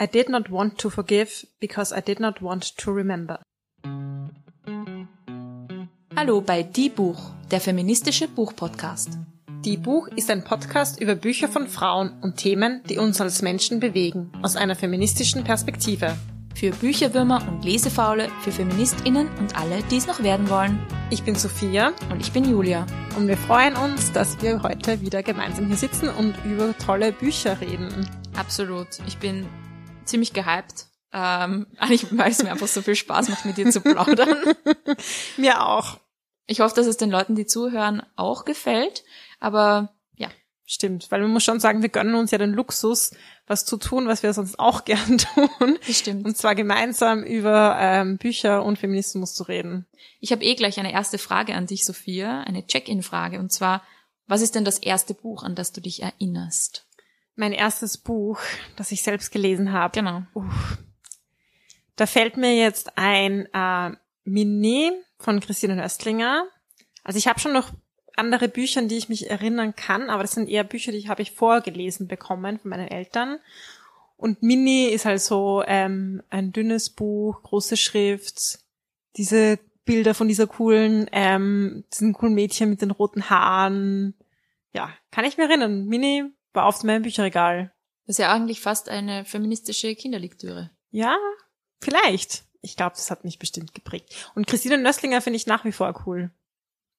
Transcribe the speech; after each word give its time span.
I 0.00 0.06
did 0.08 0.28
not 0.28 0.50
want 0.50 0.78
to 0.78 0.90
forgive 0.90 1.46
because 1.60 1.92
I 1.96 2.00
did 2.00 2.18
not 2.18 2.42
want 2.42 2.76
to 2.78 2.90
remember. 2.90 3.40
Hallo 6.16 6.40
bei 6.40 6.64
Die 6.64 6.88
Buch, 6.88 7.30
der 7.52 7.60
feministische 7.60 8.26
Buchpodcast. 8.26 9.18
Die 9.64 9.76
Buch 9.76 10.08
ist 10.08 10.30
ein 10.30 10.42
Podcast 10.42 11.00
über 11.00 11.14
Bücher 11.14 11.46
von 11.46 11.68
Frauen 11.68 12.12
und 12.22 12.36
Themen, 12.36 12.82
die 12.88 12.98
uns 12.98 13.20
als 13.20 13.40
Menschen 13.40 13.78
bewegen, 13.78 14.32
aus 14.42 14.56
einer 14.56 14.74
feministischen 14.74 15.44
Perspektive. 15.44 16.16
Für 16.56 16.72
Bücherwürmer 16.72 17.46
und 17.48 17.64
Lesefaule, 17.64 18.28
für 18.42 18.50
FeministInnen 18.50 19.28
und 19.38 19.56
alle, 19.56 19.80
die 19.90 19.96
es 19.98 20.08
noch 20.08 20.24
werden 20.24 20.50
wollen. 20.50 20.84
Ich 21.10 21.22
bin 21.22 21.36
Sophia 21.36 21.92
Und 22.10 22.20
ich 22.20 22.32
bin 22.32 22.44
Julia. 22.44 22.84
und 23.16 23.28
wir 23.28 23.36
freuen 23.36 23.76
uns, 23.76 24.10
dass 24.10 24.42
wir 24.42 24.62
heute 24.64 25.00
wieder 25.00 25.22
gemeinsam 25.22 25.68
hier 25.68 25.76
sitzen 25.76 26.08
und 26.08 26.34
über 26.44 26.76
tolle 26.78 27.12
Bücher 27.12 27.60
reden. 27.60 28.08
Absolut. 28.36 28.88
Ich 29.06 29.18
bin 29.18 29.46
ziemlich 30.04 30.32
gehypt. 30.32 30.86
Ähm, 31.12 31.66
eigentlich, 31.78 32.06
weil 32.16 32.30
es 32.30 32.42
mir 32.42 32.50
einfach 32.50 32.68
so 32.68 32.82
viel 32.82 32.96
Spaß 32.96 33.28
macht, 33.28 33.44
mit 33.44 33.56
dir 33.56 33.70
zu 33.70 33.80
plaudern. 33.80 34.54
Mir 35.36 35.64
auch. 35.66 35.98
Ich 36.46 36.60
hoffe, 36.60 36.74
dass 36.74 36.86
es 36.86 36.96
den 36.96 37.10
Leuten, 37.10 37.36
die 37.36 37.46
zuhören, 37.46 38.02
auch 38.16 38.44
gefällt. 38.44 39.04
Aber 39.40 39.94
ja, 40.16 40.28
Stimmt, 40.66 41.10
weil 41.10 41.20
man 41.20 41.30
muss 41.30 41.44
schon 41.44 41.60
sagen, 41.60 41.82
wir 41.82 41.90
gönnen 41.90 42.14
uns 42.14 42.30
ja 42.30 42.38
den 42.38 42.54
Luxus, 42.54 43.12
was 43.46 43.66
zu 43.66 43.76
tun, 43.76 44.08
was 44.08 44.22
wir 44.22 44.32
sonst 44.32 44.58
auch 44.58 44.84
gern 44.86 45.18
tun. 45.18 45.78
das 45.86 45.98
stimmt. 45.98 46.24
Und 46.24 46.36
zwar 46.36 46.54
gemeinsam 46.54 47.22
über 47.22 47.76
ähm, 47.78 48.16
Bücher 48.16 48.64
und 48.64 48.78
Feminismus 48.78 49.34
zu 49.34 49.44
reden. 49.44 49.86
Ich 50.20 50.32
habe 50.32 50.42
eh 50.42 50.54
gleich 50.54 50.78
eine 50.80 50.92
erste 50.92 51.18
Frage 51.18 51.54
an 51.54 51.66
dich, 51.66 51.84
Sophia, 51.84 52.40
eine 52.40 52.66
Check-in-Frage. 52.66 53.38
Und 53.38 53.52
zwar, 53.52 53.82
was 54.26 54.40
ist 54.40 54.54
denn 54.54 54.64
das 54.64 54.78
erste 54.78 55.12
Buch, 55.12 55.42
an 55.42 55.54
das 55.54 55.72
du 55.72 55.82
dich 55.82 56.02
erinnerst? 56.02 56.86
Mein 57.36 57.52
erstes 57.52 57.98
Buch, 57.98 58.40
das 58.76 58.92
ich 58.92 59.02
selbst 59.02 59.32
gelesen 59.32 59.72
habe. 59.72 59.92
Genau. 59.92 60.22
Uff. 60.34 60.78
Da 61.96 62.06
fällt 62.06 62.36
mir 62.36 62.56
jetzt 62.56 62.96
ein 62.96 63.48
äh, 63.52 63.96
Mini 64.24 64.92
von 65.18 65.40
Christine 65.40 65.76
Nöstlinger. 65.76 66.46
Also 67.02 67.18
ich 67.18 67.28
habe 67.28 67.40
schon 67.40 67.52
noch 67.52 67.72
andere 68.16 68.48
Bücher, 68.48 68.80
an 68.80 68.88
die 68.88 68.96
ich 68.96 69.08
mich 69.08 69.30
erinnern 69.30 69.74
kann, 69.74 70.10
aber 70.10 70.22
das 70.22 70.32
sind 70.32 70.48
eher 70.48 70.64
Bücher, 70.64 70.92
die 70.92 71.08
habe 71.08 71.22
ich 71.22 71.32
vorgelesen 71.32 72.06
bekommen 72.06 72.58
von 72.58 72.70
meinen 72.70 72.88
Eltern. 72.88 73.38
Und 74.16 74.42
Mini 74.42 74.86
ist 74.86 75.04
halt 75.04 75.20
so 75.20 75.62
ähm, 75.66 76.22
ein 76.30 76.52
dünnes 76.52 76.90
Buch, 76.90 77.42
große 77.42 77.76
Schrift, 77.76 78.60
diese 79.16 79.58
Bilder 79.84 80.14
von 80.14 80.28
dieser 80.28 80.46
coolen, 80.46 81.08
ähm, 81.12 81.84
diesen 81.92 82.12
coolen 82.14 82.34
Mädchen 82.34 82.70
mit 82.70 82.80
den 82.80 82.90
roten 82.90 83.28
Haaren. 83.28 84.14
Ja, 84.72 84.90
kann 85.10 85.24
ich 85.24 85.36
mir 85.36 85.44
erinnern. 85.44 85.86
Mini 85.86 86.24
war 86.54 86.66
auf 86.66 86.82
meinem 86.82 87.02
Bücherregal. 87.02 87.72
Das 88.06 88.14
ist 88.14 88.18
ja 88.18 88.32
eigentlich 88.32 88.60
fast 88.60 88.88
eine 88.88 89.24
feministische 89.24 89.94
Kinderlektüre. 89.94 90.70
Ja, 90.90 91.16
vielleicht. 91.80 92.44
Ich 92.60 92.76
glaube, 92.76 92.96
das 92.96 93.10
hat 93.10 93.24
mich 93.24 93.38
bestimmt 93.38 93.74
geprägt. 93.74 94.30
Und 94.34 94.46
Christine 94.46 94.78
Nöstlinger 94.78 95.20
finde 95.20 95.36
ich 95.36 95.46
nach 95.46 95.64
wie 95.64 95.72
vor 95.72 96.02
cool. 96.06 96.30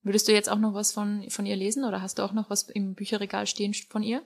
Würdest 0.04 0.28
du 0.28 0.34
jetzt 0.34 0.50
auch 0.50 0.60
noch 0.60 0.76
was 0.76 0.92
von, 0.92 1.28
von 1.30 1.48
ihr 1.48 1.56
lesen 1.56 1.84
oder 1.84 2.02
hast 2.02 2.20
du 2.20 2.24
auch 2.24 2.34
noch 2.34 2.52
was 2.52 2.70
im 2.70 2.94
Bücherregal 2.94 3.48
stehen 3.48 3.74
von 3.74 4.04
ihr? 4.04 4.22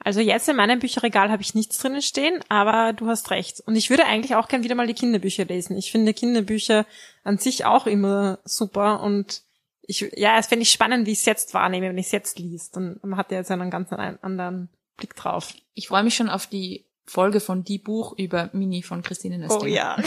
Also 0.00 0.20
jetzt 0.20 0.48
in 0.48 0.56
meinem 0.56 0.78
Bücherregal 0.78 1.30
habe 1.30 1.42
ich 1.42 1.54
nichts 1.54 1.78
drinnen 1.78 2.02
stehen, 2.02 2.40
aber 2.48 2.92
du 2.92 3.08
hast 3.08 3.30
recht. 3.30 3.60
Und 3.66 3.76
ich 3.76 3.90
würde 3.90 4.06
eigentlich 4.06 4.36
auch 4.36 4.48
gern 4.48 4.62
wieder 4.62 4.74
mal 4.74 4.86
die 4.86 4.94
Kinderbücher 4.94 5.44
lesen. 5.44 5.76
Ich 5.76 5.90
finde 5.90 6.14
Kinderbücher 6.14 6.86
an 7.24 7.38
sich 7.38 7.64
auch 7.64 7.86
immer 7.86 8.38
super 8.44 9.02
und 9.02 9.42
ich, 9.88 10.12
ja, 10.16 10.36
es 10.38 10.46
fände 10.46 10.62
ich 10.62 10.70
spannend, 10.70 11.06
wie 11.06 11.12
ich 11.12 11.20
es 11.20 11.24
jetzt 11.24 11.54
wahrnehme, 11.54 11.88
wenn 11.88 11.98
ich 11.98 12.06
es 12.06 12.12
jetzt 12.12 12.38
liest. 12.38 12.76
Und 12.76 13.02
man 13.02 13.18
hat 13.18 13.32
ja 13.32 13.38
jetzt 13.38 13.50
einen 13.50 13.70
ganz 13.70 13.90
anderen 13.90 14.68
Blick 14.98 15.16
drauf. 15.16 15.54
Ich 15.72 15.88
freue 15.88 16.02
mich 16.02 16.14
schon 16.14 16.28
auf 16.28 16.46
die 16.46 16.84
Folge 17.06 17.40
von 17.40 17.64
Die 17.64 17.78
Buch 17.78 18.12
über 18.18 18.50
Mini 18.52 18.82
von 18.82 19.02
Christine 19.02 19.38
Nöstlinger. 19.38 19.62
Oh 19.62 19.66
ja. 19.66 19.96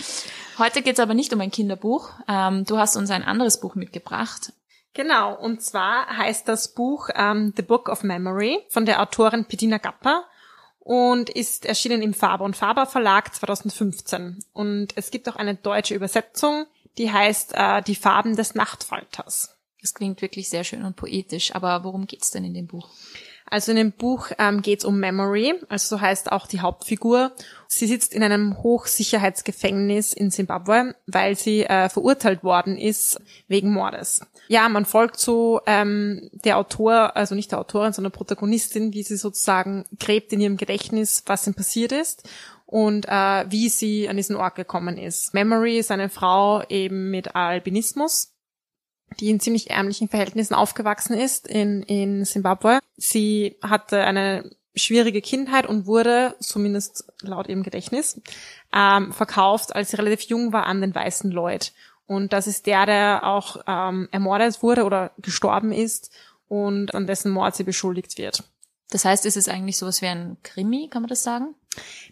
Heute 0.58 0.82
geht's 0.82 0.98
aber 0.98 1.14
nicht 1.14 1.32
um 1.32 1.40
ein 1.40 1.52
Kinderbuch. 1.52 2.10
Ähm, 2.26 2.64
du 2.64 2.78
hast 2.78 2.96
uns 2.96 3.10
ein 3.10 3.22
anderes 3.22 3.60
Buch 3.60 3.76
mitgebracht. 3.76 4.52
Genau, 4.92 5.36
und 5.36 5.62
zwar 5.62 6.08
heißt 6.08 6.48
das 6.48 6.74
Buch 6.74 7.10
ähm, 7.14 7.54
The 7.56 7.62
Book 7.62 7.88
of 7.88 8.02
Memory 8.02 8.58
von 8.70 8.86
der 8.86 9.00
Autorin 9.00 9.44
Pedina 9.44 9.78
Gapper 9.78 10.24
und 10.80 11.30
ist 11.30 11.64
erschienen 11.64 12.02
im 12.02 12.12
Faber 12.12 12.44
und 12.44 12.56
Faber 12.56 12.86
Verlag 12.86 13.32
2015. 13.32 14.42
Und 14.52 14.96
es 14.96 15.12
gibt 15.12 15.28
auch 15.28 15.36
eine 15.36 15.54
deutsche 15.54 15.94
Übersetzung, 15.94 16.66
die 16.98 17.10
heißt 17.10 17.52
äh, 17.54 17.82
Die 17.82 17.94
Farben 17.94 18.36
des 18.36 18.54
Nachtfalters. 18.54 19.56
Das 19.80 19.94
klingt 19.94 20.20
wirklich 20.20 20.48
sehr 20.48 20.64
schön 20.64 20.84
und 20.84 20.96
poetisch, 20.96 21.54
aber 21.54 21.84
worum 21.84 22.06
geht's 22.06 22.30
denn 22.30 22.44
in 22.44 22.54
dem 22.54 22.66
Buch? 22.66 22.88
Also 23.50 23.72
in 23.72 23.76
dem 23.76 23.92
Buch 23.92 24.28
ähm, 24.38 24.62
geht 24.62 24.78
es 24.78 24.84
um 24.84 25.00
Memory, 25.00 25.54
also 25.68 25.96
so 25.96 26.00
heißt 26.00 26.30
auch 26.30 26.46
die 26.46 26.60
Hauptfigur. 26.60 27.32
Sie 27.66 27.86
sitzt 27.86 28.14
in 28.14 28.22
einem 28.22 28.62
Hochsicherheitsgefängnis 28.62 30.12
in 30.12 30.30
Zimbabwe, 30.30 30.94
weil 31.06 31.36
sie 31.36 31.64
äh, 31.64 31.88
verurteilt 31.88 32.44
worden 32.44 32.78
ist 32.78 33.20
wegen 33.48 33.72
Mordes. 33.72 34.20
Ja, 34.46 34.68
man 34.68 34.84
folgt 34.84 35.18
so 35.18 35.60
ähm, 35.66 36.30
der 36.32 36.58
Autor, 36.58 37.16
also 37.16 37.34
nicht 37.34 37.50
der 37.50 37.58
Autorin, 37.58 37.92
sondern 37.92 38.12
Protagonistin, 38.12 38.92
wie 38.92 39.02
sie 39.02 39.16
sozusagen 39.16 39.84
gräbt 39.98 40.32
in 40.32 40.40
ihrem 40.40 40.56
Gedächtnis, 40.56 41.24
was 41.26 41.42
denn 41.42 41.54
passiert 41.54 41.90
ist 41.90 42.28
und 42.70 43.06
äh, 43.08 43.50
wie 43.50 43.68
sie 43.68 44.08
an 44.08 44.16
diesen 44.16 44.36
Ort 44.36 44.54
gekommen 44.54 44.96
ist. 44.96 45.34
Memory 45.34 45.78
ist 45.78 45.90
eine 45.90 46.08
Frau 46.08 46.62
eben 46.68 47.10
mit 47.10 47.34
Albinismus 47.34 48.32
die 49.18 49.30
in 49.30 49.40
ziemlich 49.40 49.70
ärmlichen 49.70 50.08
Verhältnissen 50.08 50.54
aufgewachsen 50.54 51.14
ist 51.14 51.48
in, 51.48 51.82
in 51.82 52.24
Zimbabwe. 52.24 52.78
Sie 52.96 53.56
hatte 53.62 54.04
eine 54.04 54.50
schwierige 54.76 55.20
Kindheit 55.20 55.66
und 55.66 55.86
wurde, 55.86 56.36
zumindest 56.38 57.12
laut 57.22 57.48
ihrem 57.48 57.62
Gedächtnis, 57.62 58.20
ähm, 58.72 59.12
verkauft, 59.12 59.74
als 59.74 59.90
sie 59.90 59.96
relativ 59.96 60.22
jung 60.22 60.52
war, 60.52 60.66
an 60.66 60.80
den 60.80 60.94
weißen 60.94 61.30
Lloyd. 61.30 61.72
Und 62.06 62.32
das 62.32 62.46
ist 62.46 62.66
der, 62.66 62.86
der 62.86 63.24
auch 63.24 63.56
ähm, 63.66 64.08
ermordet 64.12 64.62
wurde 64.62 64.84
oder 64.84 65.12
gestorben 65.18 65.72
ist 65.72 66.10
und 66.48 66.94
an 66.94 67.06
dessen 67.06 67.32
Mord 67.32 67.56
sie 67.56 67.64
beschuldigt 67.64 68.16
wird. 68.18 68.44
Das 68.90 69.04
heißt, 69.04 69.24
ist 69.26 69.36
es 69.36 69.48
eigentlich 69.48 69.76
sowas 69.76 70.02
wie 70.02 70.06
ein 70.06 70.36
Krimi, 70.42 70.88
kann 70.88 71.02
man 71.02 71.08
das 71.08 71.22
sagen? 71.22 71.54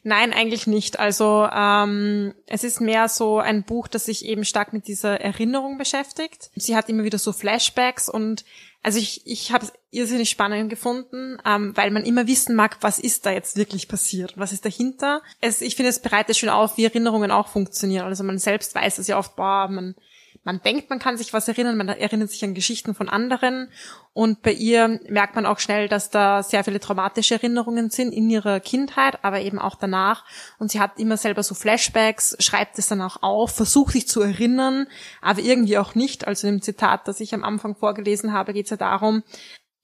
Nein, 0.05 0.33
eigentlich 0.33 0.67
nicht. 0.67 1.01
Also 1.01 1.49
ähm, 1.53 2.35
es 2.47 2.63
ist 2.63 2.81
mehr 2.81 3.09
so 3.09 3.39
ein 3.39 3.65
Buch, 3.65 3.89
das 3.89 4.05
sich 4.05 4.25
eben 4.25 4.45
stark 4.45 4.73
mit 4.73 4.87
dieser 4.87 5.21
Erinnerung 5.21 5.79
beschäftigt. 5.79 6.51
Sie 6.55 6.77
hat 6.77 6.89
immer 6.89 7.03
wieder 7.03 7.19
so 7.19 7.33
Flashbacks 7.33 8.09
und 8.09 8.45
also 8.83 9.01
ich, 9.01 9.27
ich 9.27 9.51
habe 9.51 9.67
es 9.67 9.73
irrsinnig 9.91 10.31
spannend 10.31 10.71
gefunden, 10.71 11.39
ähm, 11.45 11.77
weil 11.77 11.91
man 11.91 12.05
immer 12.05 12.29
wissen 12.29 12.55
mag, 12.55 12.79
was 12.81 13.01
ist 13.01 13.27
da 13.27 13.33
jetzt 13.33 13.57
wirklich 13.57 13.89
passiert, 13.89 14.35
was 14.37 14.53
ist 14.53 14.65
dahinter. 14.65 15.21
Es, 15.41 15.61
ich 15.61 15.75
finde, 15.75 15.91
es 15.91 16.01
bereitet 16.01 16.37
schön 16.37 16.49
auf, 16.49 16.77
wie 16.77 16.85
Erinnerungen 16.85 17.33
auch 17.33 17.49
funktionieren. 17.49 18.07
Also 18.07 18.23
man 18.23 18.39
selbst 18.39 18.75
weiß 18.77 18.99
es 18.99 19.09
ja 19.09 19.19
oft, 19.19 19.35
boah, 19.35 19.67
man 19.69 19.97
man 20.45 20.61
denkt, 20.63 20.91
man 20.91 20.99
kann 20.99 21.17
sich 21.17 21.33
was 21.33 21.49
erinnern, 21.49 21.77
man 21.77 21.89
erinnert 21.89 22.31
sich 22.31 22.45
an 22.45 22.55
Geschichten 22.55 22.95
von 22.95 23.09
anderen 23.09 23.71
und 24.13 24.43
bei 24.43 24.53
ihr 24.53 25.01
merkt 25.09 25.35
man 25.35 25.47
auch 25.47 25.59
schnell, 25.59 25.89
dass 25.89 26.11
da 26.11 26.43
sehr 26.43 26.65
viele 26.65 26.81
traumatische 26.81 27.35
Erinnerungen 27.35 27.91
sind 27.91 28.13
in 28.13 28.31
ihrer 28.31 28.61
Kindheit, 28.61 29.25
aber 29.25 29.41
eben 29.41 29.59
auch 29.59 29.75
danach 29.75 30.25
und 30.59 30.71
sie 30.71 30.81
hat 30.81 30.99
immer 30.99 31.17
selber 31.17 31.43
so 31.43 31.55
Flashbacks, 31.55 32.37
schreibt 32.41 32.79
es 32.79 32.89
dann 32.89 33.03
auch 33.03 33.23
auf, 33.23 33.55
versucht 33.55 33.93
sich 33.93 34.09
zu 34.09 34.23
erinnern, 34.23 34.87
aber 35.21 35.41
irgendwie 35.41 35.79
auch 35.79 35.95
nicht. 35.95 36.27
Also 36.27 36.49
im 36.49 36.63
Zitat, 36.63 37.09
das 37.09 37.21
ich 37.21 37.35
am 37.35 37.45
Anfang 37.45 37.77
vorgelesen 37.77 38.33
habe, 38.33 38.53
geht 38.53 38.67
es 38.67 38.71
ja 38.71 38.77
darum, 38.77 39.23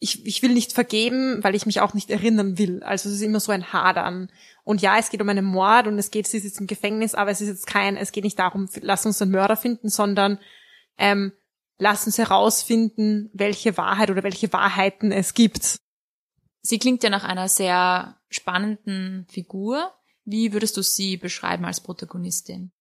ich, 0.05 0.27
ich 0.27 0.43
will 0.43 0.53
nicht 0.53 0.75
vergeben, 0.75 1.43
weil 1.43 1.55
ich 1.55 1.65
mich 1.65 1.81
auch 1.81 1.95
nicht 1.95 2.11
erinnern 2.11 2.59
will. 2.59 2.83
Also 2.83 3.09
es 3.09 3.17
ist 3.17 3.23
immer 3.23 3.41
so 3.41 3.53
ein 3.53 3.73
Hadern. 3.73 4.31
Und 4.63 4.83
ja, 4.83 4.99
es 4.99 5.09
geht 5.09 5.23
um 5.23 5.29
einen 5.31 5.47
Mord 5.47 5.87
und 5.87 5.99
es 5.99 6.11
geht, 6.11 6.27
sie 6.27 6.37
ist 6.37 6.45
jetzt 6.45 6.61
im 6.61 6.67
Gefängnis, 6.67 7.15
aber 7.15 7.31
es 7.31 7.41
ist 7.41 7.49
jetzt 7.49 7.67
kein, 7.67 7.97
es 7.97 8.13
geht 8.13 8.25
nicht 8.25 8.39
darum, 8.39 8.69
lass 8.83 9.07
uns 9.07 9.17
den 9.17 9.31
Mörder 9.31 9.57
finden, 9.57 9.89
sondern 9.89 10.39
ähm, 10.99 11.33
lass 11.79 12.05
uns 12.05 12.19
herausfinden, 12.19 13.31
welche 13.33 13.79
Wahrheit 13.79 14.11
oder 14.11 14.23
welche 14.23 14.53
Wahrheiten 14.53 15.11
es 15.11 15.33
gibt. 15.33 15.79
Sie 16.61 16.79
klingt 16.79 17.03
ja 17.03 17.09
nach 17.09 17.25
einer 17.25 17.49
sehr 17.49 18.19
spannenden 18.29 19.27
Figur. 19.31 19.91
Wie 20.27 20.53
würdest 20.53 20.77
du 20.77 20.83
sie 20.83 21.17
beschreiben 21.17 21.65
als 21.65 21.83
Protagonistin? 21.83 22.73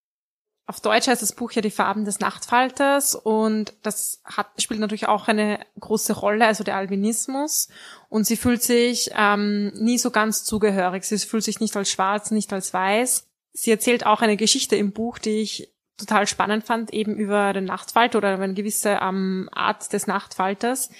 Auf 0.66 0.80
Deutsch 0.80 1.08
heißt 1.08 1.20
das 1.20 1.34
Buch 1.34 1.52
ja 1.52 1.60
Die 1.60 1.70
Farben 1.70 2.06
des 2.06 2.20
Nachtfalters 2.20 3.14
und 3.14 3.74
das 3.82 4.22
hat, 4.24 4.46
spielt 4.62 4.80
natürlich 4.80 5.08
auch 5.08 5.28
eine 5.28 5.60
große 5.78 6.14
Rolle, 6.14 6.46
also 6.46 6.64
der 6.64 6.76
Albinismus. 6.76 7.68
Und 8.08 8.24
sie 8.26 8.36
fühlt 8.36 8.62
sich 8.62 9.10
ähm, 9.14 9.72
nie 9.74 9.98
so 9.98 10.10
ganz 10.10 10.44
zugehörig. 10.44 11.04
Sie 11.04 11.18
fühlt 11.18 11.44
sich 11.44 11.60
nicht 11.60 11.76
als 11.76 11.90
schwarz, 11.90 12.30
nicht 12.30 12.50
als 12.52 12.72
weiß. 12.72 13.26
Sie 13.52 13.70
erzählt 13.70 14.06
auch 14.06 14.22
eine 14.22 14.38
Geschichte 14.38 14.74
im 14.76 14.92
Buch, 14.92 15.18
die 15.18 15.42
ich 15.42 15.70
total 15.98 16.26
spannend 16.26 16.64
fand, 16.64 16.92
eben 16.92 17.14
über 17.14 17.52
den 17.52 17.66
Nachtfalter 17.66 18.18
oder 18.18 18.30
eine 18.30 18.54
gewisse 18.54 18.98
ähm, 19.02 19.50
Art 19.52 19.92
des 19.92 20.06
Nachtfalters, 20.06 20.90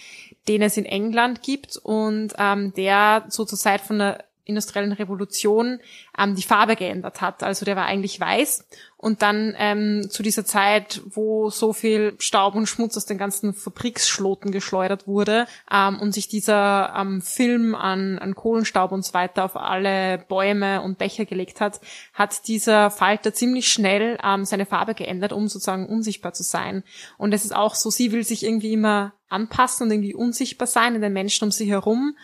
den 0.46 0.60
es 0.60 0.76
in 0.76 0.84
England 0.84 1.42
gibt 1.42 1.78
und 1.78 2.34
ähm, 2.38 2.74
der 2.74 3.24
so 3.28 3.44
zur 3.44 3.58
Zeit 3.58 3.80
von 3.80 3.98
der 3.98 4.24
industriellen 4.44 4.92
Revolution 4.92 5.80
ähm, 6.18 6.34
die 6.34 6.42
Farbe 6.42 6.76
geändert 6.76 7.20
hat. 7.20 7.42
Also 7.42 7.64
der 7.64 7.76
war 7.76 7.86
eigentlich 7.86 8.20
weiß 8.20 8.66
und 9.04 9.20
dann 9.20 9.54
ähm, 9.58 10.08
zu 10.08 10.22
dieser 10.22 10.46
Zeit, 10.46 11.02
wo 11.04 11.50
so 11.50 11.74
viel 11.74 12.14
Staub 12.18 12.54
und 12.54 12.66
Schmutz 12.66 12.96
aus 12.96 13.04
den 13.04 13.18
ganzen 13.18 13.52
Fabriksschloten 13.52 14.50
geschleudert 14.50 15.06
wurde 15.06 15.46
ähm, 15.70 16.00
und 16.00 16.14
sich 16.14 16.26
dieser 16.26 16.94
ähm, 16.96 17.20
Film 17.20 17.74
an, 17.74 18.18
an 18.18 18.34
Kohlenstaub 18.34 18.92
und 18.92 19.04
so 19.04 19.12
weiter 19.12 19.44
auf 19.44 19.56
alle 19.56 20.24
Bäume 20.26 20.80
und 20.80 21.02
Dächer 21.02 21.26
gelegt 21.26 21.60
hat, 21.60 21.82
hat 22.14 22.48
dieser 22.48 22.90
Falter 22.90 23.34
ziemlich 23.34 23.68
schnell 23.68 24.16
ähm, 24.24 24.46
seine 24.46 24.64
Farbe 24.64 24.94
geändert, 24.94 25.34
um 25.34 25.48
sozusagen 25.48 25.86
unsichtbar 25.86 26.32
zu 26.32 26.42
sein. 26.42 26.82
Und 27.18 27.34
es 27.34 27.44
ist 27.44 27.54
auch 27.54 27.74
so, 27.74 27.90
sie 27.90 28.10
will 28.10 28.24
sich 28.24 28.42
irgendwie 28.42 28.72
immer 28.72 29.12
anpassen 29.28 29.86
und 29.86 29.92
irgendwie 29.92 30.14
unsichtbar 30.14 30.66
sein 30.66 30.94
in 30.94 31.02
den 31.02 31.12
Menschen 31.12 31.44
um 31.44 31.50
sie 31.50 31.66
herum 31.66 32.14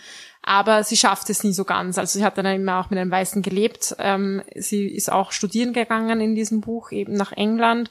aber 0.43 0.85
sie 0.85 0.97
schafft 0.97 1.29
es 1.31 1.45
nie 1.45 1.53
so 1.53 1.65
ganz. 1.65 1.99
Also 1.99 2.19
sie 2.19 2.25
hat 2.25 2.39
dann 2.39 2.47
immer 2.47 2.81
auch 2.81 2.91
mit 2.91 2.99
einem 2.99 3.11
Weißen 3.11 3.43
gelebt. 3.43 3.95
Ähm, 3.99 4.43
sie 4.55 4.87
ist 4.87 5.13
auch 5.13 5.33
studieren 5.33 5.73
gegangen 5.73 6.21
in 6.21 6.35
diesem 6.35 6.61
Buch, 6.61 6.70
eben 6.93 7.15
nach 7.15 7.33
England 7.33 7.91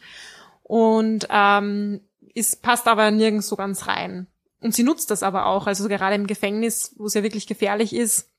und 0.64 1.28
ähm, 1.30 2.02
ist, 2.34 2.62
passt 2.62 2.88
aber 2.88 3.12
nirgends 3.12 3.48
so 3.48 3.56
ganz 3.56 3.88
rein. 3.88 4.28
Und 4.62 4.76
sie 4.76 4.84
nutzt 4.84 5.10
das 5.12 5.24
aber 5.24 5.46
auch, 5.46 5.68
also 5.68 5.88
gerade 5.88 6.16
im 6.16 6.28
Gefängnis, 6.28 6.94
wo 6.98 7.06
es 7.06 7.14
ja 7.14 7.24
wirklich 7.24 7.48
gefährlich 7.48 7.94
ist, 7.94 8.30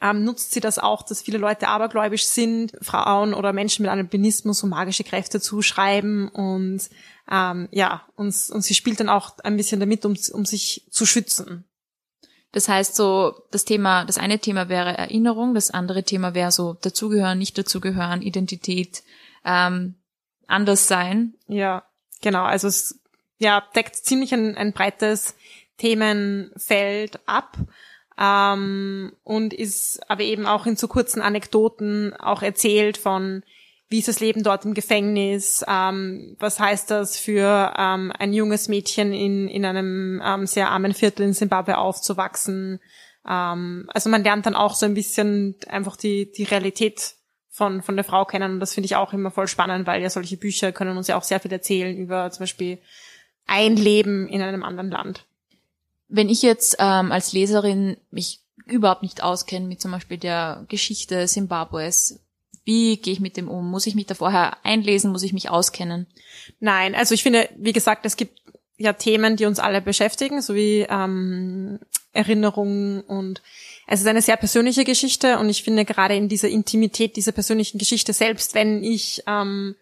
ähm, 0.00 0.24
nutzt 0.24 0.52
sie 0.52 0.60
das 0.60 0.78
auch, 0.78 1.02
dass 1.02 1.22
viele 1.22 1.38
Leute 1.38 1.68
abergläubisch 1.68 2.26
sind, 2.26 2.72
Frauen 2.80 3.34
oder 3.34 3.52
Menschen 3.52 3.82
mit 3.82 3.90
Albinismus 3.90 4.58
so 4.58 4.66
magische 4.66 5.04
Kräfte 5.04 5.40
zuschreiben 5.40 6.28
und 6.28 6.88
ähm, 7.30 7.68
ja, 7.70 8.02
und, 8.16 8.34
und 8.50 8.62
sie 8.62 8.74
spielt 8.74 9.00
dann 9.00 9.08
auch 9.08 9.38
ein 9.44 9.56
bisschen 9.56 9.80
damit, 9.80 10.04
um, 10.04 10.16
um 10.32 10.44
sich 10.44 10.86
zu 10.90 11.06
schützen. 11.06 11.64
Das 12.52 12.68
heißt 12.68 12.94
so, 12.94 13.34
das 13.50 13.64
Thema, 13.64 14.04
das 14.04 14.16
eine 14.16 14.38
Thema 14.38 14.68
wäre 14.68 14.96
Erinnerung, 14.96 15.54
das 15.54 15.70
andere 15.70 16.04
Thema 16.04 16.34
wäre 16.34 16.52
so 16.52 16.74
dazugehören, 16.74 17.38
nicht 17.38 17.58
dazugehören, 17.58 18.22
Identität, 18.22 19.02
ähm, 19.44 19.96
anders 20.46 20.88
sein. 20.88 21.34
Ja, 21.46 21.84
genau. 22.20 22.44
Also 22.44 22.68
es 22.68 23.00
ja, 23.38 23.62
deckt 23.74 23.96
ziemlich 23.96 24.32
ein, 24.32 24.56
ein 24.56 24.72
breites 24.72 25.34
Themenfeld 25.78 27.20
ab 27.26 27.58
ähm, 28.18 29.12
und 29.24 29.52
ist 29.52 30.00
aber 30.08 30.22
eben 30.22 30.46
auch 30.46 30.66
in 30.66 30.76
so 30.76 30.88
kurzen 30.88 31.20
Anekdoten 31.20 32.14
auch 32.14 32.42
erzählt 32.42 32.96
von 32.96 33.42
wie 33.88 33.98
ist 33.98 34.08
das 34.08 34.20
Leben 34.20 34.42
dort 34.42 34.64
im 34.64 34.74
Gefängnis, 34.74 35.64
ähm, 35.68 36.36
was 36.40 36.58
heißt 36.58 36.90
das 36.90 37.16
für 37.18 37.74
ähm, 37.76 38.12
ein 38.18 38.32
junges 38.32 38.68
Mädchen 38.68 39.12
in, 39.12 39.46
in 39.46 39.64
einem 39.64 40.22
ähm, 40.24 40.46
sehr 40.46 40.70
armen 40.70 40.94
Viertel 40.94 41.22
in 41.22 41.32
Simbabwe 41.32 41.78
aufzuwachsen. 41.78 42.80
Ähm, 43.28 43.88
also 43.92 44.10
man 44.10 44.24
lernt 44.24 44.46
dann 44.46 44.56
auch 44.56 44.74
so 44.74 44.86
ein 44.86 44.94
bisschen 44.94 45.56
einfach 45.68 45.96
die, 45.96 46.32
die 46.32 46.44
Realität 46.44 47.14
von, 47.54 47.82
von 47.82 47.94
der 47.94 48.04
Frau 48.04 48.24
kennen 48.24 48.54
und 48.54 48.60
das 48.60 48.74
finde 48.74 48.86
ich 48.86 48.96
auch 48.96 49.12
immer 49.12 49.30
voll 49.30 49.46
spannend, 49.46 49.86
weil 49.86 50.02
ja 50.02 50.10
solche 50.10 50.36
Bücher 50.36 50.72
können 50.72 50.96
uns 50.96 51.06
ja 51.06 51.16
auch 51.16 51.22
sehr 51.22 51.38
viel 51.38 51.52
erzählen 51.52 51.96
über 51.96 52.28
zum 52.32 52.40
Beispiel 52.40 52.78
ein 53.46 53.76
Leben 53.76 54.26
in 54.26 54.42
einem 54.42 54.64
anderen 54.64 54.90
Land. 54.90 55.24
Wenn 56.08 56.28
ich 56.28 56.42
jetzt 56.42 56.76
ähm, 56.80 57.12
als 57.12 57.32
Leserin 57.32 57.96
mich 58.10 58.40
überhaupt 58.66 59.02
nicht 59.02 59.22
auskenne 59.22 59.68
mit 59.68 59.80
zum 59.80 59.92
Beispiel 59.92 60.18
der 60.18 60.64
Geschichte 60.68 61.28
Simbabwes, 61.28 62.18
wie 62.64 62.96
gehe 62.96 63.12
ich 63.12 63.20
mit 63.20 63.36
dem 63.36 63.48
um? 63.48 63.70
Muss 63.70 63.86
ich 63.86 63.94
mich 63.94 64.06
da 64.06 64.14
vorher 64.14 64.56
einlesen? 64.64 65.12
Muss 65.12 65.22
ich 65.22 65.32
mich 65.32 65.48
auskennen? 65.48 66.08
Nein, 66.58 66.96
also 66.96 67.14
ich 67.14 67.22
finde, 67.22 67.48
wie 67.56 67.72
gesagt, 67.72 68.04
es 68.04 68.16
gibt 68.16 68.40
ja 68.78 68.94
Themen, 68.94 69.36
die 69.36 69.44
uns 69.44 69.60
alle 69.60 69.80
beschäftigen, 69.80 70.42
so 70.42 70.56
wie 70.56 70.86
ähm, 70.88 71.78
Erinnerungen 72.12 73.02
und 73.02 73.42
es 73.86 74.00
ist 74.00 74.06
eine 74.06 74.22
sehr 74.22 74.36
persönliche 74.36 74.84
Geschichte 74.84 75.38
und 75.38 75.48
ich 75.48 75.62
finde 75.62 75.84
gerade 75.84 76.14
in 76.14 76.28
dieser 76.28 76.48
Intimität 76.48 77.16
dieser 77.16 77.32
persönlichen 77.32 77.78
Geschichte, 77.78 78.12
selbst 78.12 78.54
wenn 78.54 78.82
ich 78.82 79.22
ähm, 79.26 79.76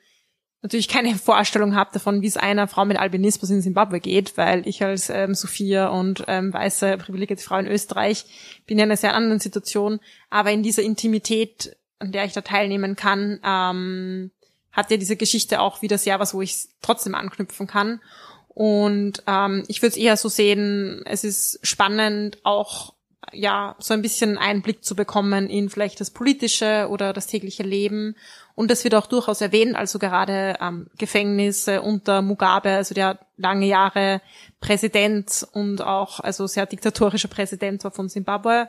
natürlich 0.61 0.89
keine 0.89 1.15
Vorstellung 1.17 1.75
habe 1.75 1.91
davon, 1.93 2.23
wie 2.23 2.27
es 2.27 2.37
einer 2.37 2.69
Frau 2.69 2.85
mit 2.85 2.99
Albinismus 2.99 3.51
in 3.51 3.63
Simbabwe 3.63 4.01
geht, 4.01 4.37
weil 4.37 4.67
ich 4.67 4.83
als 4.83 5.11
ähm, 5.11 5.35
Sophia 5.35 5.89
und 5.89 6.25
ähm, 6.29 6.53
weiße 6.53 6.97
privilegierte 6.99 7.45
Frau 7.45 7.59
in 7.59 7.67
Österreich 7.67 8.25
bin 8.67 8.79
ja 8.79 8.85
in 8.85 8.91
einer 8.91 8.97
sehr 8.97 9.15
anderen 9.15 9.41
Situation, 9.41 10.01
aber 10.31 10.51
in 10.51 10.63
dieser 10.63 10.83
Intimität 10.83 11.77
an 12.03 12.13
der 12.13 12.25
ich 12.25 12.33
da 12.33 12.41
teilnehmen 12.41 12.97
kann, 12.97 13.39
ähm, 13.45 14.33
hat 14.73 14.91
ja 14.91 14.97
diese 14.97 15.17
Geschichte 15.17 15.61
auch 15.61 15.83
wieder 15.83 15.99
sehr 15.99 16.19
was, 16.19 16.35
wo 16.35 16.43
ich 16.43 16.69
trotzdem 16.83 17.15
anknüpfen 17.15 17.67
kann. 17.67 18.01
Und 18.49 19.23
ähm, 19.27 19.65
ich 19.69 19.81
würde 19.81 19.93
es 19.93 19.97
eher 19.97 20.17
so 20.17 20.29
sehen, 20.29 21.03
es 21.07 21.25
ist 21.25 21.61
spannend, 21.63 22.39
auch 22.43 22.95
ja 23.33 23.77
so 23.79 23.95
ein 23.95 24.03
bisschen 24.03 24.39
Einblick 24.39 24.85
zu 24.85 24.97
bekommen 24.97 25.49
in 25.49 25.71
vielleicht 25.71 26.01
das 26.01 26.11
politische 26.11 26.89
oder 26.91 27.13
das 27.13 27.27
tägliche 27.27 27.63
Leben. 27.63 28.17
Und 28.55 28.71
das 28.71 28.85
wird 28.85 28.95
auch 28.95 29.07
durchaus 29.07 29.41
erwähnt, 29.41 29.77
also 29.77 29.99
gerade 29.99 30.57
ähm, 30.61 30.89
Gefängnisse 30.99 31.83
unter 31.83 32.21
Mugabe, 32.23 32.71
also 32.71 32.95
der 32.95 33.19
lange 33.37 33.67
Jahre 33.67 34.21
Präsident 34.61 35.47
und 35.53 35.81
auch 35.81 36.21
also 36.21 36.47
sehr 36.47 36.67
diktatorischer 36.67 37.29
Präsident 37.29 37.85
war 37.85 37.91
von 37.91 38.09
Zimbabwe. 38.09 38.69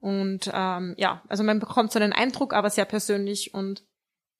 Und 0.00 0.50
ähm, 0.52 0.94
ja, 0.98 1.22
also 1.28 1.44
man 1.44 1.60
bekommt 1.60 1.92
so 1.92 1.98
einen 1.98 2.12
Eindruck, 2.12 2.52
aber 2.52 2.70
sehr 2.70 2.84
persönlich. 2.84 3.54
Und 3.54 3.84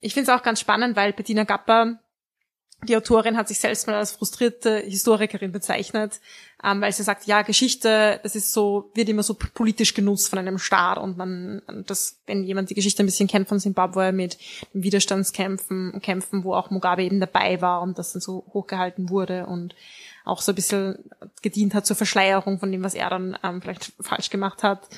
ich 0.00 0.12
finde 0.12 0.31
es 0.31 0.38
auch 0.38 0.43
ganz 0.43 0.61
spannend, 0.61 0.97
weil 0.97 1.12
Bettina 1.12 1.44
Gapper, 1.44 2.00
die 2.88 2.96
Autorin, 2.96 3.36
hat 3.36 3.48
sich 3.48 3.58
selbst 3.58 3.86
mal 3.86 3.96
als 3.96 4.12
frustrierte 4.12 4.78
Historikerin 4.78 5.52
bezeichnet, 5.52 6.20
ähm, 6.62 6.81
weil 6.81 6.92
sie 6.92 7.02
sagt, 7.02 7.26
ja, 7.26 7.42
Geschichte, 7.42 8.20
das 8.22 8.36
ist 8.36 8.52
so, 8.52 8.90
wird 8.94 9.08
immer 9.08 9.22
so 9.22 9.34
politisch 9.34 9.94
genutzt 9.94 10.28
von 10.28 10.38
einem 10.38 10.58
Staat 10.58 10.98
und 10.98 11.16
man, 11.16 11.62
das, 11.86 12.19
wenn 12.26 12.44
jemand 12.44 12.70
die 12.70 12.75
Geschichte 12.75 13.02
ein 13.02 13.06
bisschen 13.06 13.28
kennt 13.28 13.48
von 13.48 13.60
Zimbabwe 13.60 14.12
mit 14.12 14.38
Widerstandskämpfen, 14.72 16.00
Kämpfen, 16.02 16.44
wo 16.44 16.54
auch 16.54 16.70
Mugabe 16.70 17.02
eben 17.02 17.20
dabei 17.20 17.60
war 17.60 17.82
und 17.82 17.98
das 17.98 18.12
dann 18.12 18.22
so 18.22 18.44
hochgehalten 18.52 19.10
wurde 19.10 19.46
und 19.46 19.75
auch 20.25 20.40
so 20.40 20.52
ein 20.52 20.54
bisschen 20.54 20.98
gedient 21.42 21.75
hat 21.75 21.87
zur 21.87 21.96
Verschleierung 21.96 22.58
von 22.58 22.72
dem, 22.72 22.82
was 22.82 22.94
er 22.94 23.10
dann 23.10 23.38
ähm, 23.42 23.60
vielleicht 23.60 23.92
falsch 24.00 24.30
gemacht 24.30 24.62
hat. 24.62 24.88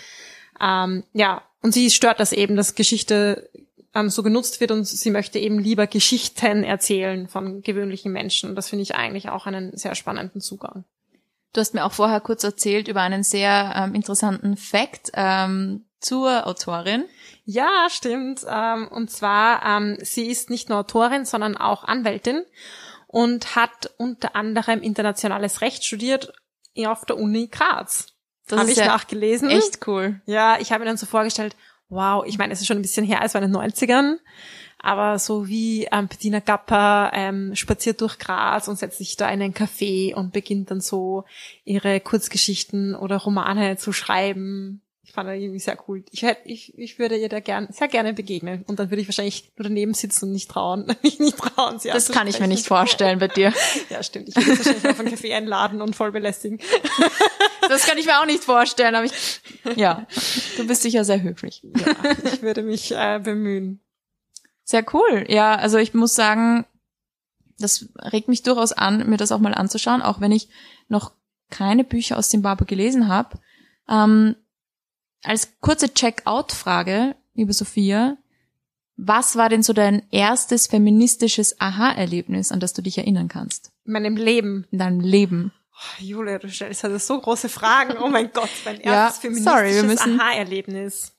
Ähm, 0.61 1.05
ja, 1.13 1.43
und 1.63 1.73
sie 1.73 1.91
stört 1.91 2.21
das 2.21 2.33
eben, 2.33 2.57
dass 2.57 2.77
Geschichte 2.77 3.51
ähm, 3.97 4.11
so 4.11 4.23
genutzt 4.23 4.61
wird 4.61 4.71
und 4.71 4.85
sie 4.85 5.11
möchte 5.11 5.39
eben 5.39 5.59
lieber 5.59 5.87
Geschichten 5.87 6.63
erzählen 6.65 7.29
von 7.29 7.63
gewöhnlichen 7.63 8.13
Menschen. 8.13 8.55
Das 8.55 8.69
finde 8.69 8.83
ich 8.83 8.95
eigentlich 8.95 9.31
auch 9.31 9.47
einen 9.47 9.77
sehr 9.77 9.95
spannenden 9.95 10.41
Zugang. 10.41 10.85
Du 11.55 11.61
hast 11.61 11.73
mir 11.73 11.87
auch 11.87 11.93
vorher 11.93 12.21
kurz 12.21 12.45
erzählt 12.45 12.89
über 12.89 13.01
einen 13.01 13.23
sehr 13.23 13.73
ähm, 13.75 13.95
interessanten 13.95 14.59
Fact 14.59 15.11
ähm, 15.15 15.87
zur 15.99 16.47
Autorin. 16.47 17.07
Ja, 17.47 17.87
stimmt. 17.89 18.43
Ähm, 18.47 18.89
und 18.89 19.11
zwar, 19.11 19.65
ähm, 19.65 19.97
sie 20.03 20.27
ist 20.27 20.51
nicht 20.51 20.69
nur 20.69 20.79
Autorin, 20.79 21.25
sondern 21.25 21.57
auch 21.57 21.85
Anwältin 21.85 22.45
und 23.07 23.57
hat 23.57 23.95
unter 23.97 24.37
anderem 24.37 24.83
internationales 24.83 25.63
Recht 25.63 25.85
studiert 25.85 26.35
auf 26.85 27.07
der 27.07 27.17
Uni 27.17 27.47
Graz. 27.47 28.09
Das 28.47 28.61
habe 28.61 28.71
ich 28.71 28.77
ja 28.77 28.87
nachgelesen. 28.87 29.49
Echt 29.49 29.87
cool. 29.89 30.21
Ja, 30.27 30.59
ich 30.61 30.71
habe 30.71 30.81
mir 30.81 30.87
dann 30.87 30.99
so 30.99 31.07
vorgestellt, 31.07 31.57
wow, 31.89 32.25
ich 32.27 32.39
meine, 32.39 32.53
es 32.53 32.61
ist 32.61 32.67
schon 32.67 32.79
ein 32.79 32.83
bisschen 32.83 33.07
her, 33.07 33.21
es 33.25 33.35
war 33.35 33.43
in 33.43 33.53
den 33.53 33.61
90ern, 33.61 34.17
aber 34.79 35.19
so 35.19 35.49
wie 35.49 35.89
ähm, 35.93 36.09
Bettina 36.09 36.41
Gapper 36.41 37.11
ähm, 37.15 37.55
spaziert 37.55 38.01
durch 38.01 38.19
Graz 38.19 38.69
und 38.69 38.79
setzt 38.79 38.99
sich 38.99 39.17
da 39.17 39.29
in 39.31 39.43
einen 39.43 39.55
Café 39.55 40.15
und 40.15 40.33
beginnt 40.33 40.71
dann 40.71 40.81
so 40.81 41.25
ihre 41.65 42.01
Kurzgeschichten 42.01 42.95
oder 42.95 43.17
Romane 43.17 43.77
zu 43.77 43.93
schreiben 43.93 44.83
fand 45.17 45.31
er 45.31 45.35
irgendwie 45.35 45.59
sehr 45.59 45.79
cool. 45.89 46.05
Ich 46.11 46.23
hätte, 46.23 46.43
ich, 46.45 46.79
ich 46.79 46.99
würde 46.99 47.17
ihr 47.17 47.31
da 47.31 47.41
gern, 47.41 47.69
sehr 47.73 47.89
gerne 47.89 48.13
begegnen. 48.13 48.65
Und 48.69 48.79
dann 48.79 48.91
würde 48.91 49.01
ich 49.01 49.09
wahrscheinlich 49.09 49.51
nur 49.57 49.67
daneben 49.67 49.95
sitzen 49.95 50.27
und 50.27 50.33
nicht 50.33 50.51
trauen, 50.51 50.87
mich 51.03 51.19
nicht 51.19 51.39
trauen, 51.39 51.79
sie 51.79 51.89
Das 51.89 52.13
kann 52.13 52.29
ich 52.29 52.39
mir 52.39 52.47
nicht 52.47 52.67
vorstellen 52.67 53.19
bei 53.19 53.29
dir. 53.29 53.53
ja, 53.89 54.03
stimmt. 54.03 54.29
Ich 54.29 54.37
würde 54.37 54.59
wahrscheinlich 54.59 54.87
auf 54.87 55.01
einen 55.01 55.11
Kaffee 55.11 55.33
einladen 55.33 55.81
und 55.81 55.97
voll 55.97 56.13
belästigen. 56.13 56.61
das 57.69 57.87
kann 57.87 57.99
ich 57.99 58.07
mir 58.07 58.21
auch 58.21 58.27
nicht 58.27 58.45
vorstellen, 58.45 58.95
aber 58.95 59.05
ich, 59.05 59.41
ja, 59.77 60.07
du 60.57 60.67
bist 60.67 60.83
sicher 60.83 61.05
sehr 61.05 61.23
höflich. 61.23 61.63
Ja, 61.63 62.17
ich 62.25 62.43
würde 62.43 62.63
mich 62.63 62.93
äh, 62.93 63.21
bemühen. 63.23 63.81
Sehr 64.65 64.85
cool. 64.95 65.27
Ja, 65.29 65.55
also 65.55 65.79
ich 65.79 65.95
muss 65.95 66.15
sagen, 66.15 66.67
das 67.59 67.89
regt 67.99 68.29
mich 68.29 68.43
durchaus 68.43 68.73
an, 68.73 69.09
mir 69.09 69.17
das 69.17 69.33
auch 69.33 69.39
mal 69.39 69.55
anzuschauen, 69.55 70.03
auch 70.03 70.21
wenn 70.21 70.33
ich 70.33 70.49
noch 70.89 71.13
keine 71.51 71.85
Bücher 71.85 72.19
aus 72.19 72.29
Zimbabwe 72.29 72.65
gelesen 72.65 73.09
habe. 73.09 73.39
Ähm, 73.89 74.37
als 75.23 75.59
kurze 75.61 75.93
Check-out-Frage, 75.93 77.15
liebe 77.35 77.53
Sophia, 77.53 78.17
was 78.97 79.37
war 79.37 79.49
denn 79.49 79.63
so 79.63 79.73
dein 79.73 80.03
erstes 80.11 80.67
feministisches 80.67 81.61
Aha-Erlebnis, 81.61 82.51
an 82.51 82.61
das 82.61 82.73
du 82.73 82.83
dich 82.83 82.97
erinnern 82.99 83.29
kannst? 83.29 83.71
In 83.85 83.93
meinem 83.93 84.17
Leben. 84.17 84.67
In 84.71 84.79
deinem 84.79 85.01
Leben. 85.01 85.53
Oh, 85.79 86.03
Julia, 86.03 86.39
du 86.39 86.49
stellst 86.49 86.85
also 86.85 86.97
so 86.97 87.21
große 87.21 87.51
Fragen. 87.51 87.99
Oh 87.99 88.09
mein 88.09 88.33
Gott, 88.33 88.49
mein 88.65 88.81
erstes 88.81 89.23
ja, 89.23 89.31
feministisches 89.31 90.01
Aha-Erlebnis. 90.01 91.13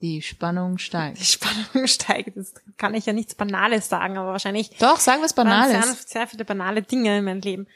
Die 0.00 0.22
Spannung 0.22 0.78
steigt. 0.78 1.18
Die 1.18 1.24
Spannung 1.24 1.86
steigt. 1.86 2.36
Das 2.36 2.54
kann 2.76 2.94
ich 2.94 3.04
ja 3.04 3.12
nichts 3.12 3.34
Banales 3.34 3.88
sagen, 3.88 4.16
aber 4.16 4.30
wahrscheinlich. 4.30 4.70
Doch, 4.78 4.98
sagen 5.00 5.20
wir 5.20 5.26
es 5.26 5.34
Banales. 5.34 5.84
Sehr, 5.84 5.94
sehr 6.06 6.26
viele 6.28 6.44
banale 6.44 6.82
Dinge 6.82 7.18
in 7.18 7.24
meinem 7.24 7.40
Leben. 7.40 7.66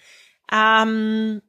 Ähm, 0.51 1.43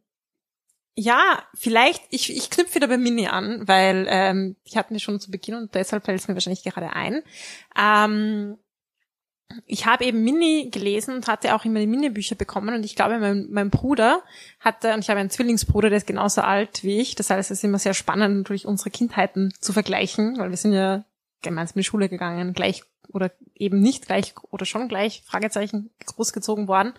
ja, 0.95 1.43
vielleicht, 1.55 2.03
ich, 2.09 2.35
ich 2.35 2.50
knüpfe 2.50 2.75
wieder 2.75 2.88
bei 2.88 2.97
Mini 2.97 3.27
an, 3.27 3.67
weil 3.67 4.05
ähm, 4.09 4.55
ich 4.63 4.77
hatten 4.77 4.93
wir 4.93 5.00
schon 5.00 5.19
zu 5.19 5.31
Beginn 5.31 5.55
und 5.55 5.73
deshalb 5.73 6.05
fällt 6.05 6.19
es 6.19 6.27
mir 6.27 6.35
wahrscheinlich 6.35 6.63
gerade 6.63 6.93
ein. 6.93 7.23
Ähm, 7.77 8.57
ich 9.65 9.85
habe 9.85 10.05
eben 10.05 10.23
Mini 10.23 10.69
gelesen 10.71 11.15
und 11.15 11.27
hatte 11.27 11.55
auch 11.55 11.65
immer 11.65 11.79
die 11.79 11.88
Mini-Bücher 11.88 12.35
bekommen 12.35 12.75
und 12.75 12.85
ich 12.85 12.95
glaube, 12.95 13.19
mein, 13.19 13.47
mein 13.51 13.69
Bruder 13.69 14.23
hatte, 14.59 14.93
und 14.93 15.00
ich 15.00 15.09
habe 15.09 15.19
einen 15.19 15.29
Zwillingsbruder, 15.29 15.89
der 15.89 15.97
ist 15.97 16.07
genauso 16.07 16.41
alt 16.41 16.83
wie 16.83 17.00
ich, 17.00 17.15
das 17.15 17.29
heißt, 17.29 17.51
es 17.51 17.59
ist 17.59 17.63
immer 17.63 17.79
sehr 17.79 17.93
spannend, 17.93 18.38
natürlich 18.38 18.65
unsere 18.65 18.89
Kindheiten 18.89 19.53
zu 19.59 19.73
vergleichen, 19.73 20.38
weil 20.38 20.50
wir 20.50 20.57
sind 20.57 20.73
ja 20.73 21.05
gemeinsam 21.41 21.75
in 21.75 21.81
die 21.81 21.85
Schule 21.85 22.09
gegangen, 22.09 22.53
gleich 22.53 22.83
oder 23.09 23.31
eben 23.55 23.79
nicht 23.79 24.07
gleich 24.07 24.33
oder 24.50 24.65
schon 24.65 24.88
gleich, 24.88 25.23
Fragezeichen, 25.25 25.91
großgezogen 26.05 26.67
worden. 26.67 26.93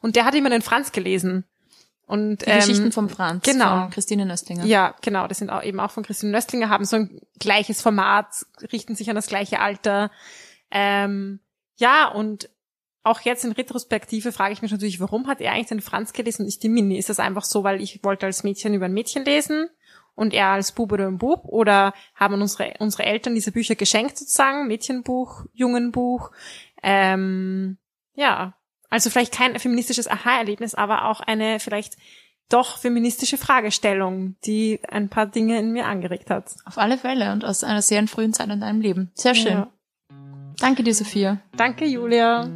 Und 0.00 0.16
der 0.16 0.24
hat 0.24 0.34
immer 0.34 0.50
den 0.50 0.62
Franz 0.62 0.92
gelesen. 0.92 1.44
Und, 2.06 2.42
die 2.42 2.50
ähm, 2.50 2.60
Geschichten 2.60 2.92
vom 2.92 3.08
Franz, 3.08 3.44
genau. 3.44 3.80
von 3.80 3.90
Christine 3.90 4.26
Nöstlinger. 4.26 4.64
Ja, 4.64 4.94
genau, 5.02 5.26
das 5.26 5.38
sind 5.38 5.50
auch 5.50 5.62
eben 5.62 5.80
auch 5.80 5.90
von 5.90 6.04
Christine 6.04 6.30
Nöstlinger, 6.30 6.68
haben 6.68 6.84
so 6.84 6.96
ein 6.96 7.20
gleiches 7.40 7.82
Format, 7.82 8.28
richten 8.72 8.94
sich 8.94 9.10
an 9.10 9.16
das 9.16 9.26
gleiche 9.26 9.58
Alter. 9.58 10.12
Ähm, 10.70 11.40
ja, 11.74 12.06
und 12.08 12.48
auch 13.02 13.20
jetzt 13.20 13.44
in 13.44 13.52
Retrospektive 13.52 14.32
frage 14.32 14.52
ich 14.52 14.62
mich 14.62 14.72
natürlich, 14.72 15.00
warum 15.00 15.26
hat 15.26 15.40
er 15.40 15.52
eigentlich 15.52 15.68
den 15.68 15.80
Franz 15.80 16.12
gelesen 16.12 16.42
und 16.42 16.46
nicht 16.46 16.62
die 16.62 16.68
Mini? 16.68 16.98
Ist 16.98 17.08
das 17.08 17.20
einfach 17.20 17.44
so, 17.44 17.64
weil 17.64 17.80
ich 17.80 18.02
wollte 18.02 18.26
als 18.26 18.44
Mädchen 18.44 18.74
über 18.74 18.86
ein 18.86 18.94
Mädchen 18.94 19.24
lesen 19.24 19.68
und 20.14 20.34
er 20.34 20.48
als 20.48 20.72
Bub 20.72 20.92
oder 20.92 21.06
ein 21.06 21.18
Bub? 21.18 21.44
Oder 21.44 21.92
haben 22.14 22.40
unsere, 22.40 22.74
unsere 22.80 23.04
Eltern 23.04 23.34
diese 23.34 23.52
Bücher 23.52 23.76
geschenkt 23.76 24.18
sozusagen? 24.18 24.66
Mädchenbuch, 24.66 25.44
Jungenbuch? 25.52 26.32
Ähm, 26.82 27.78
ja, 28.14 28.56
also 28.90 29.10
vielleicht 29.10 29.32
kein 29.32 29.58
feministisches 29.58 30.08
Aha-Erlebnis, 30.08 30.74
aber 30.74 31.06
auch 31.06 31.20
eine 31.20 31.60
vielleicht 31.60 31.96
doch 32.48 32.78
feministische 32.78 33.38
Fragestellung, 33.38 34.36
die 34.44 34.80
ein 34.88 35.08
paar 35.08 35.26
Dinge 35.26 35.58
in 35.58 35.72
mir 35.72 35.86
angeregt 35.86 36.30
hat. 36.30 36.54
Auf 36.64 36.78
alle 36.78 36.96
Fälle 36.96 37.32
und 37.32 37.44
aus 37.44 37.64
einer 37.64 37.82
sehr 37.82 38.06
frühen 38.06 38.32
Zeit 38.32 38.50
in 38.50 38.60
deinem 38.60 38.80
Leben. 38.80 39.10
Sehr 39.14 39.34
schön. 39.34 39.52
Ja. 39.52 39.68
Danke 40.58 40.82
dir, 40.82 40.94
Sophia. 40.94 41.38
Danke, 41.56 41.86
Julia. 41.86 42.48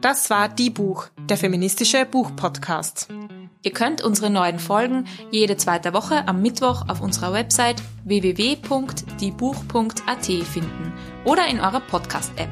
Das 0.00 0.30
war 0.30 0.48
Die 0.48 0.70
Buch, 0.70 1.08
der 1.28 1.36
feministische 1.36 2.06
Buch-Podcast. 2.06 3.08
Ihr 3.62 3.72
könnt 3.72 4.02
unsere 4.02 4.30
neuen 4.30 4.58
Folgen 4.58 5.06
jede 5.30 5.58
zweite 5.58 5.92
Woche 5.92 6.26
am 6.26 6.40
Mittwoch 6.40 6.88
auf 6.88 7.02
unserer 7.02 7.34
Website 7.34 7.82
www.diebuch.at 8.04 10.24
finden 10.24 10.92
oder 11.26 11.46
in 11.48 11.60
eurer 11.60 11.80
Podcast-App. 11.80 12.48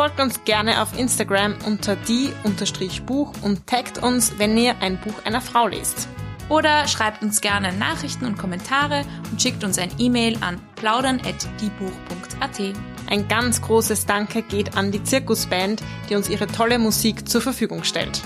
Folgt 0.00 0.18
uns 0.18 0.44
gerne 0.44 0.80
auf 0.80 0.98
Instagram 0.98 1.56
unter 1.66 1.94
die-buch 1.94 3.34
und 3.42 3.66
taggt 3.66 4.02
uns, 4.02 4.38
wenn 4.38 4.56
ihr 4.56 4.80
ein 4.80 4.98
Buch 4.98 5.26
einer 5.26 5.42
Frau 5.42 5.66
lest. 5.66 6.08
Oder 6.48 6.88
schreibt 6.88 7.22
uns 7.22 7.42
gerne 7.42 7.70
Nachrichten 7.74 8.24
und 8.24 8.38
Kommentare 8.38 9.04
und 9.30 9.42
schickt 9.42 9.62
uns 9.62 9.76
ein 9.76 9.90
E-Mail 9.98 10.38
an 10.40 10.58
plaudern.diebuch.at. 10.76 12.60
Ein 13.10 13.28
ganz 13.28 13.60
großes 13.60 14.06
Danke 14.06 14.40
geht 14.40 14.74
an 14.74 14.90
die 14.90 15.04
Zirkusband, 15.04 15.82
die 16.08 16.14
uns 16.16 16.30
ihre 16.30 16.46
tolle 16.46 16.78
Musik 16.78 17.28
zur 17.28 17.42
Verfügung 17.42 17.84
stellt. 17.84 18.22